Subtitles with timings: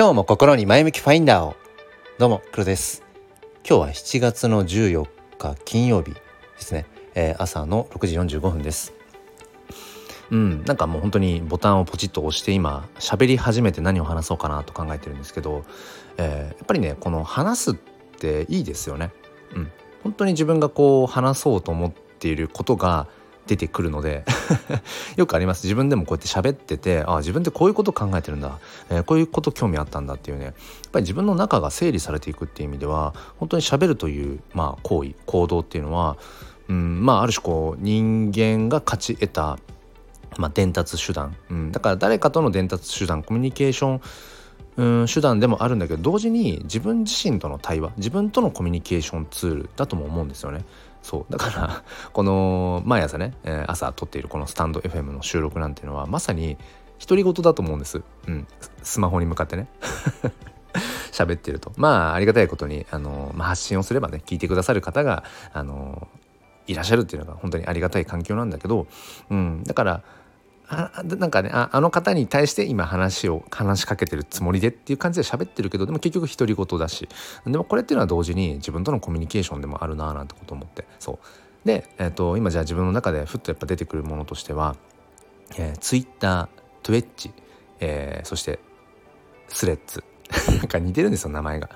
[0.00, 1.56] 今日も心に前向きファインダーを。
[2.18, 3.02] どうも黒です。
[3.68, 6.20] 今日は7月の14日金曜日で
[6.56, 8.94] すね、えー、朝の6時45分です。
[10.30, 15.66] うんなんかもう本当にボタンをポチッと押して今喋り始めて何を話そうかなと考えてるんですけど、
[16.16, 19.12] えー、やっぱりねこの話すっていいですよね。
[19.54, 19.70] うん
[20.02, 23.06] 本当に自分がこう話そうと思っていることが
[23.50, 24.24] 出てくるので。
[25.16, 25.64] よくあります。
[25.64, 28.58] 自分でもこうやって喋っててあ自分ってこういうこと考えてるんだ、
[28.88, 30.44] えー、こういうこと興味あったんだっていうね。
[30.44, 30.54] やっ
[30.92, 36.16] ぱり自分の中が整理されていくっていう意味では本当に喋るという、まあ、行為行動っていうのは、
[36.68, 39.58] うんまあ、ある種こう人間が勝ち得た、
[40.36, 44.00] まあ、伝達手段、うん、だから誰かとの伝達手段コミュニケーション
[44.76, 50.64] うん手段でもあるんだけど同時に自分自身との対話自分とのコミュニケーションツールだとも思うんですよね。
[51.02, 51.82] そうだから
[52.12, 56.58] この毎朝ね、え、朝撮っているこのスタンド FM の収録なんていうのはまさに
[57.00, 58.02] 独り言だと思うんです。
[58.26, 58.46] うん、
[58.82, 59.68] スマホに向かってね。
[61.10, 61.72] 喋ってると。
[61.76, 66.08] まあありがたいことにあの、ま、発信をすればね聞いてくださる方があの
[66.66, 68.86] いらっしゃるっていうのが本当にありがたい環境なんだけど、
[69.30, 70.02] うん、だから
[70.72, 77.08] あなんかねあの方に対して今話を話しかけてるつもりでっていう感じで喋ってるけどでも結局独り言だし
[77.44, 81.18] でもこれっていうのは同時に自分とのコミュニケーションでもあるななんてこと思ってそう
[81.66, 84.76] で、えーと、今じゃあ自分の中でふっとやっぱ出てくるものとしては、
[85.58, 86.48] えー、Twitter
[86.82, 87.32] トゥエッチ、
[87.80, 88.60] えー、そして
[89.48, 90.04] スレッズ
[90.56, 91.70] なんか似てるんですよ名前が。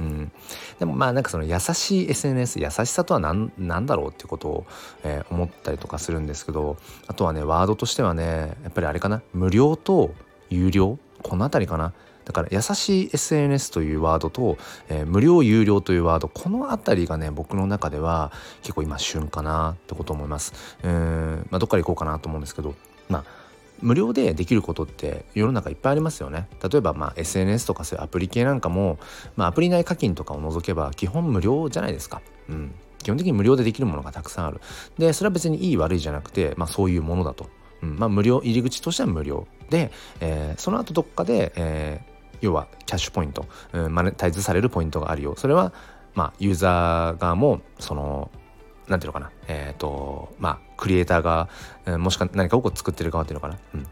[0.00, 0.32] うん、
[0.78, 4.66] でもまあなんかその優しい SNS 優しさとは何何だろうっていうことを、
[5.04, 9.22] えー、思ったりとかするんですけどあとはねワードとしてはねやっぱりあれかな？
[9.32, 10.12] 無料と
[10.50, 10.98] 有料？
[11.22, 11.92] この辺りかな？
[12.24, 14.56] だから優しい SNS というワードと、
[14.88, 20.54] えー、無料有料というワードこの辺りがね僕の中では結構今旬かなってこと思います。
[20.82, 22.74] うん、まあ、どっから行こうかなと思うんですけど。
[23.08, 23.43] まあ
[23.80, 28.98] 無料でできることって世の中いっぱいありますよね例えばまあ SNS とかそういうアプリ系なんかも、
[29.36, 32.22] まあ、アプリ内課金とかを除けば基本無料じゃないですか。
[32.48, 32.74] うん
[33.04, 34.60] 基本的に無料でできるものがたくさんある。
[34.98, 37.50] で、それは別にいい悪いじゃなくて、まあそういうものだと。
[37.82, 39.46] うん、まあ無料、入り口としては無料。
[39.70, 45.34] で、えー、その後どっかで、えー、要はキャッシュポイント、うん、マネタイズされるポイントがあるよ。
[45.36, 45.74] それは、
[46.14, 48.30] まあユーザー側も、その、
[48.88, 51.48] なんていうのかな、えっ、ー、と、まあ、クリエイターが、
[51.86, 53.86] えー、もしくは何かを作ってる側っていうのかな、うん、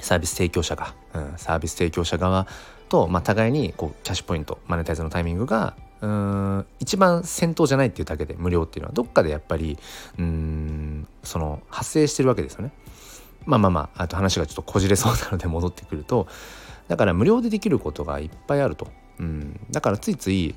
[0.00, 2.46] サービス提供者が、うん、サービス提供者側
[2.88, 9.78] と、まあ、互いにこうキャッシュポイントマネタイズのタイミングがうん一番先頭じゃないっていうだけで無料っていうのはどっかでやっぱり
[10.18, 12.72] うんその発生してるわけですよね。
[13.46, 16.28] まあまあまああと話がちょっとこじれそうなので戻ってくると
[16.86, 18.88] だから無料でできることがいっぱいあると。
[19.18, 20.54] うん、だからついつい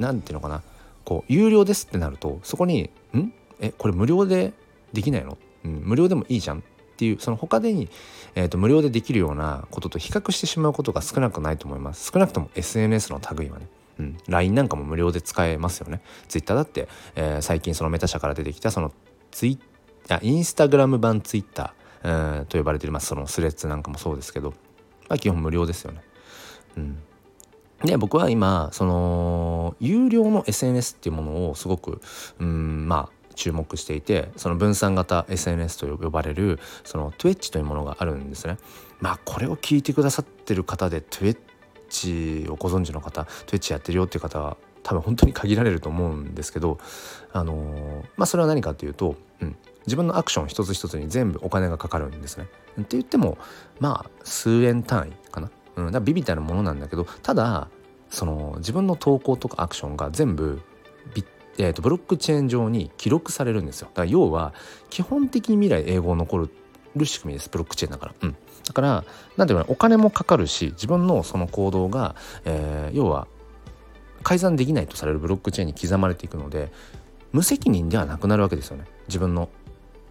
[0.00, 0.62] 何ていうのかな
[1.04, 3.32] こう有料ですってなるとそこに「ん？
[3.60, 4.52] えこれ無料で
[4.92, 6.62] できないの、うん、無料でもいいじゃん」っ
[7.00, 7.88] ていうその他でに、
[8.34, 12.10] えーと、無料でできるようなことと比較してしまうことが少なくないと思います。
[12.12, 13.66] 少なくとも SNS の類はね。
[13.98, 16.02] うん、LINE なんかも無料で使えますよね。
[16.28, 18.92] Twitter だって、えー、最近そのメタ社から出てきたその
[19.30, 19.58] ツイ
[20.10, 23.06] あインスタグラム版 Twitter、えー、と呼ばれています。
[23.06, 24.50] そのスレッズなんかもそうですけど、
[25.08, 26.02] まあ、基本無料ですよね。
[26.76, 26.98] うん。
[27.84, 32.02] で僕は今その有料の SNS っていうものをすごく
[32.38, 38.58] うんまあ注目していてその分散型 SNS と呼ばれるその Twitch というものがあるんですね。
[39.00, 46.78] まあこれを聞いてくださってる方で Twitch をご存知の方 Twitch やってるよっていう方は多分本当に限られると思うんですけど
[47.32, 52.46] あのー、まあそれは何かっていうと、うん、自分のアクション一つ一つに全部お金がかかるんですね。
[52.80, 53.38] って言っても
[53.78, 55.50] まあ数円単位かな。
[55.76, 57.68] うん、だビビたるものなんだけどただ
[58.10, 60.60] その自分の投稿とかアクションが全部
[61.58, 63.88] えーと、ブロックチェーン上に記録されるんですよ。
[63.88, 64.54] だから要は
[64.88, 66.50] 基本的に未来英語残る
[67.04, 68.14] 仕組みですブロックチェーンだから。
[68.22, 69.04] うん、だから
[69.36, 73.26] 何ていうかお金もかかるし自分のその行動が、えー、要は
[74.22, 76.72] 改ざんできないとされるブロックチェーンに刻まれていくので
[77.32, 79.48] 無責任ではなくなるわけですよね自分の、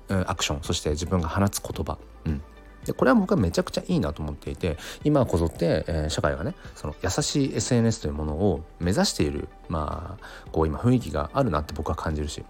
[0.08, 1.98] うん、アクションそして自分が放つ言葉。
[2.26, 2.42] うん
[2.86, 12.44] でこれは僕はめちゃくちゃいいなと思っていて今こぞって、えー、社会がねその優しい SNS というものを目指しているまあこう今雰囲気があるなって僕は感じるし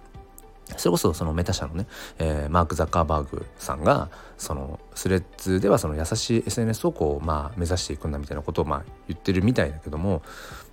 [0.77, 1.87] それこそそのメタ社のね、
[2.19, 10.21] えー、マーク・ザッカーバーグさんがそのスレッズではその優しい SNS をこう、まあ、目指していくんだみたいなことをまあ言ってるみたいだけども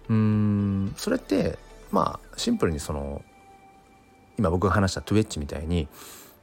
[0.08, 1.58] うんそれって
[1.90, 3.22] まあシンプルにその
[4.38, 5.88] 今僕が話した Twitch みたいに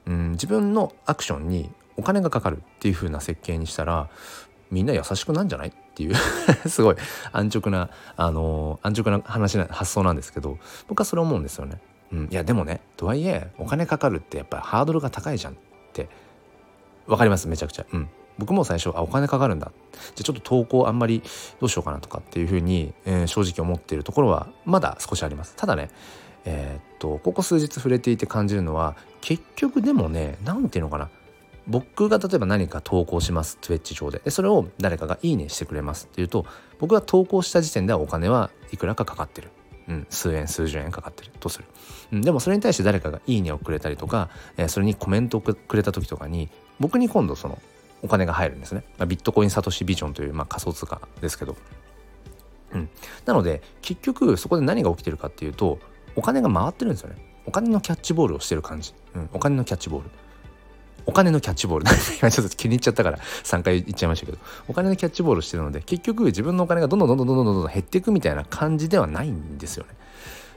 [0.07, 4.09] うん自分のアクションにお金がかかるっていう風な設計にしたら
[4.71, 6.15] みんな優しくなんじゃないっていう
[6.67, 6.95] すごい
[7.31, 10.57] 安直なあの安直な話な発想なんですけど
[10.87, 11.79] 僕はそれ思うんですよね。
[12.11, 15.55] うん、いやでもねとはいえお金かかるってやっぱりハードルが高いじゃんっ
[15.93, 16.09] て
[17.07, 17.47] 分かります？
[17.47, 17.85] めちゃくちゃ。
[17.91, 19.71] うん、僕も最初あお金かかるんだ。
[20.15, 21.21] じゃちょっと投稿あんまり
[21.59, 25.55] どうしようかなとかっていうふうに、えー、正直思っているところはまだ少しあります。
[25.55, 25.89] ただね
[26.45, 31.09] えー、っとここ数日触れていて感じるのは結局でもね何て言うのかな。
[31.67, 34.19] 僕が例えば何か投稿します Twitch 上で。
[34.19, 36.45] でそれを誰かがいいねしてくれますっていうと
[36.79, 39.49] 僕が投稿した時点ではお金はいくらかかかってる、
[39.87, 41.65] うん、数円数十円かかってるとする、
[42.11, 46.49] うん、でもそれに対して誰かがいいねをくれたりとか、えー、それにコメントをくれた時とかに
[46.79, 47.61] 僕に今度その
[48.01, 51.55] お金が入るんですね、まあ、ビットコインサトシビジョンという、まあ、仮想通貨ですけど、
[52.73, 52.89] うん、
[53.25, 55.79] なので結局そこで何が起きてるかっていうと
[56.15, 57.15] お金が回ってるんですよね。
[57.45, 60.09] お金のキャッチボールをしてる感じ、うん、お金のキャッチボール。
[61.05, 61.85] お金のキャッチボール。
[62.19, 64.37] 今ちょっと気に入っちゃったから3回言っちゃいましたけど。
[64.67, 69.89] お金のキャッチボールしてるので結局自分のお金がどんどんどんどんどんどん減っていくみたいな感じではないんですよね。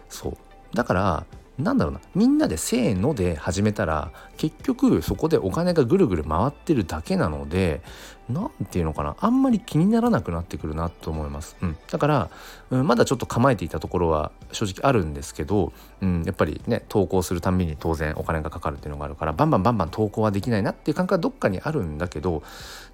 [0.08, 0.36] そう。
[0.74, 1.26] だから
[1.58, 2.00] なんだろうな。
[2.14, 7.80] みんなでせーので始めたら結局そこでお金がぐるぐる回ってるだけなので
[8.28, 9.16] 何て言うのかな。
[9.20, 12.30] あんまり気にならなくなってくるなと思います、うん、だから、
[12.70, 15.72] うん、まだちょっと構えていたところは正直あるんですけど、
[16.02, 22.42] うん、やっぱりね投稿するたびに当然お金がかかるっていうのがあるからバンバンバンバン投稿はできないなっていう感覚はどっかにあるんだけど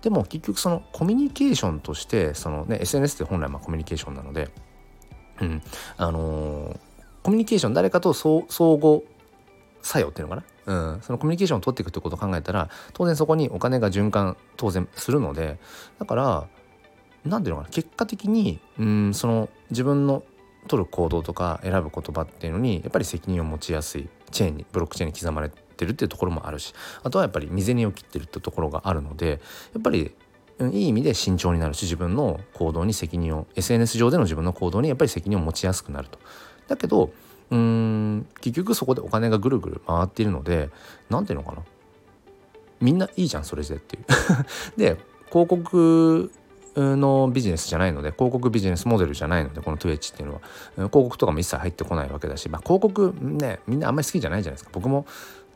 [0.02, 4.50] でも結局そのコミュニケーションとしてそのね SNS って本来まあコミュニケーションなので
[5.40, 5.62] うん
[5.96, 6.91] あのー
[7.22, 9.02] コミュニケーション誰かと相互
[9.82, 15.58] 作用っていうのかな、うん、そのコミュニケーションを取っていくってことを考えたら当然そこにお金が循環当然するので
[15.98, 16.48] だから
[17.24, 17.72] 何ていうのかな？
[17.72, 20.22] 結果的にうんその自分の
[20.68, 26.72] 取る行動とか選ぶ言葉っていうのにやっぱり責任を持ちやすいチェーンにブロックチェーンに刻まれてるっていうところもあるし
[27.02, 29.40] あとはやっぱり未然を切ってるってところがあるので
[29.74, 30.14] やっぱり
[30.60, 36.20] いい意味で慎重になるし自分の行動に責任を SNS 上での自分の行動にやっぱり責任を持ちやすくなると。
[36.68, 37.12] だけど
[37.50, 40.70] うーん結局そこでお金がぐるぐる回っているので
[41.10, 41.62] 何ていうのかな。
[42.80, 44.04] みんないいじゃんそれでっていう。
[44.76, 44.96] で
[45.28, 46.32] 広告
[46.74, 50.40] のビジネスじゃないので広告ビジネスモデルじゃないのでこの Twitch っていうのは。
[50.76, 54.70] 広告とかも一切入ってこないわけだし、まあ、広告ねみんなあんまり好きじゃないじゃないですか。
[54.72, 55.06] 僕も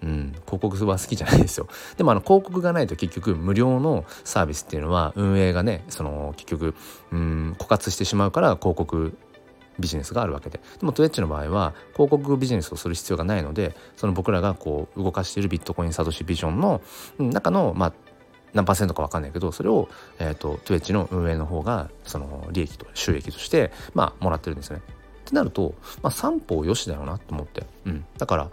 [0.03, 1.69] うん、広告は好きじゃないですよ。
[1.97, 6.75] でもあの広告がないと結局無料のサービスっていうのは運営がねその結局
[7.13, 9.17] うん枯渇してしまうから広告
[9.79, 10.61] ビジネスがあるわけで。
[10.81, 16.81] でもトゥエッチの場合は広告ビジネスをする必要がないのでその僕らがこう動かしているビットコインサトシビジョンの
[17.19, 17.93] 中のまあ
[18.55, 19.89] 何パーセントか分かんないけどそれを、
[20.19, 24.81] えーと、トゥエッチの運営の方がその利益と収益としてまあもらってるんですね。
[24.81, 28.51] ってなると、まあ、三方よしだよなと思って、うん、だから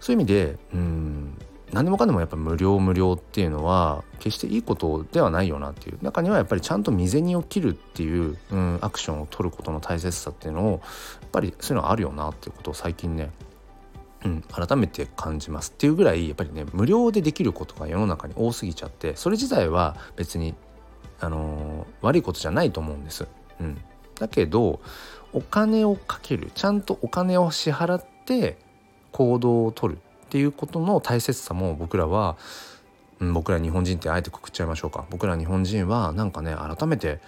[0.00, 1.38] そういう意味でうん
[1.72, 5.98] 何でもかんでもやっぱ無料無料っていうのは決していいことではないよなっていう。
[6.02, 10.76] 中にはやっぱりちゃんと未然を切るっていう、うん、アクションを取ることの大切さっていうのをや
[11.26, 13.30] っぱりそういうのはあるよなっていうことを最近ね、
[14.24, 20.54] うん、改めて感じますっていうぐらいやっぱりね無料でできることが世の中に多すぎちゃってそれ自体は別に、
[21.20, 23.26] あのー、悪いことじゃないと思うんです。
[23.60, 23.78] うん、
[24.18, 24.80] だけど
[25.32, 26.50] お金をかける。
[26.54, 28.58] ちゃんとお金を支払って
[29.12, 29.98] 行動をとる。
[30.28, 32.36] っていうことの大切さも僕らは、
[33.18, 35.06] うん、僕ら日本人ってあえてくくっちゃいましょうか。
[35.08, 37.18] 僕ら日本人はなんかね改めて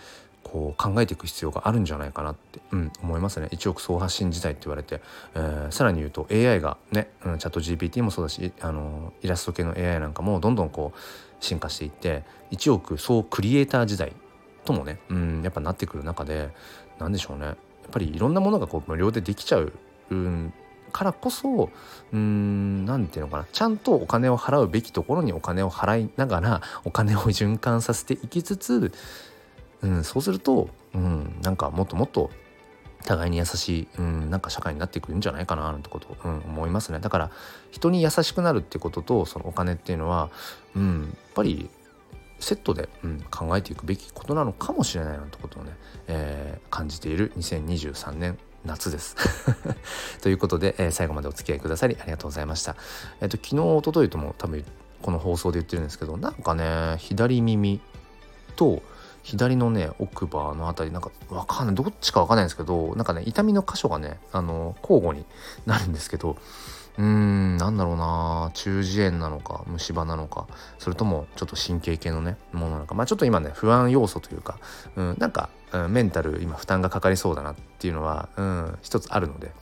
[0.43, 3.49] こう考えていく必要があるんじゃないかなって、うん、思いますね。
[3.53, 5.01] 一億総発信時代って言われて、
[5.35, 10.99] えー、さらに言うと AI がね、うん、チャット GPT もそうだしあのイラスト系の AI なんかもどんどんこう
[11.43, 14.13] 進化していって1億総クリエイター時代
[14.67, 16.51] ともね、うん、やっぱなってくる中で
[16.99, 17.47] 何でしょうね。
[17.47, 17.57] やっ
[17.91, 19.73] ぱりいろんなものがこう無料でできちゃう、
[20.11, 20.53] うん、
[20.91, 21.71] からこそ
[22.13, 23.47] うん何て言うのかな。
[23.53, 28.93] ちゃんとお金を払うべきところにお金を払いながらお金を循環させていきつつ、
[29.83, 32.31] うん、そうすると、うん、なんかもっともっと
[33.05, 37.01] 互いに優しい、うん、なんか社会になっていくんじゃないかななんてことを、うん、思いますね。
[37.01, 37.31] だから
[37.71, 40.31] 人に優しくなるってこととそのお金っていうのは、
[40.75, 41.71] うん、やっぱり
[42.39, 45.73] セットで、うん、考えていくべきことなのかもしれないなんてことをね、
[46.09, 49.17] えー、感じている2023年夏です
[50.21, 52.77] ということで、えー、最後までお付き合いくださりありがとうございました。
[53.21, 54.65] えっ、ー、と昨日おとといとも多分
[55.03, 57.81] この放送で言ってるんですけどなんかね左耳
[58.57, 58.83] と
[59.23, 65.25] 左のね奥歯のあたりなんかわかんないどっちかわかんないんですけどなんかね痛みの箇所がねあの交互に
[65.67, 66.37] なるんですけど
[66.99, 68.51] うーんなんだろうな。
[68.55, 70.47] 中耳炎なのか虫歯なのか。
[70.79, 72.95] それともちょっと神経系のねものなのか。
[72.95, 74.59] まあちょっと今ね不安要素というか、
[74.97, 79.53] うん、なんか、うん、メンタル今負担がかかりそうだなっていうのは、うん、一つあるので。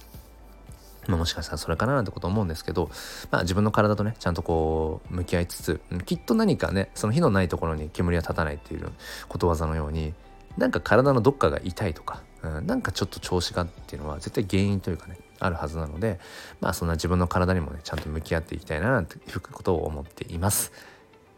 [1.09, 2.91] ま、もしかしたらそれかななんてこと思うんですけど、
[3.31, 8.93] まあ、自分の体とねちゃんとこう向き合いつつきっと何かねその火のないところに煙は立たないっていう
[9.27, 10.13] ことわざのように
[10.59, 16.21] なんか体のどっかが痛いとか、うん、なんかちょっと調子がっていうのは絶対原因というかねあるはずなので
[16.61, 20.73] まあそんな自分の体にもねちゃんと向き合っていきたいななんていうことを思っています。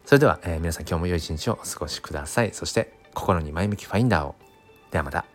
[0.05, 2.53] それでは、えー、皆さん今日も良い一日をお過ごしください。
[2.53, 4.35] そして心に前向きファインダーを。
[4.91, 5.30] ではまた。